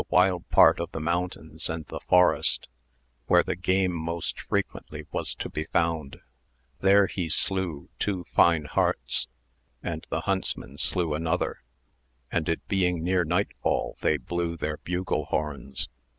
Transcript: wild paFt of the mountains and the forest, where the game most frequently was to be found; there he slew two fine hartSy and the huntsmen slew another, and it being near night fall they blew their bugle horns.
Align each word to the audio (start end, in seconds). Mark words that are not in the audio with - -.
wild 0.09 0.49
paFt 0.49 0.79
of 0.79 0.91
the 0.93 0.99
mountains 0.99 1.69
and 1.69 1.85
the 1.85 1.99
forest, 1.99 2.67
where 3.27 3.43
the 3.43 3.55
game 3.55 3.91
most 3.93 4.39
frequently 4.41 5.05
was 5.11 5.35
to 5.35 5.47
be 5.47 5.65
found; 5.65 6.19
there 6.79 7.05
he 7.05 7.29
slew 7.29 7.87
two 7.99 8.25
fine 8.33 8.65
hartSy 8.65 9.27
and 9.83 10.07
the 10.09 10.21
huntsmen 10.21 10.75
slew 10.75 11.13
another, 11.13 11.59
and 12.31 12.49
it 12.49 12.67
being 12.67 13.03
near 13.03 13.23
night 13.23 13.51
fall 13.61 13.95
they 14.01 14.17
blew 14.17 14.57
their 14.57 14.77
bugle 14.77 15.25
horns. 15.25 15.87